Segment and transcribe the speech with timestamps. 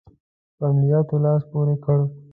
[0.57, 1.97] په عملیاتو لاس پوري کړ.